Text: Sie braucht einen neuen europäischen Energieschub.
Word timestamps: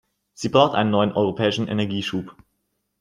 Sie 0.33 0.49
braucht 0.49 0.73
einen 0.73 0.89
neuen 0.89 1.11
europäischen 1.11 1.67
Energieschub. 1.67 2.35